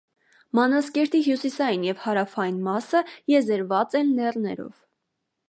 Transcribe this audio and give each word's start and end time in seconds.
Մանազկերտի 0.59 1.19
հյուսիսային 1.27 1.85
և 1.89 2.01
հարավային 2.07 2.57
մասը 2.69 3.03
եզերված 3.35 3.95
են 4.03 4.11
լեռներով։ 4.23 4.75